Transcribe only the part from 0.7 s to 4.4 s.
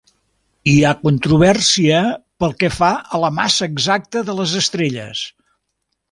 ha controvèrsia pel que fa a la massa exacta de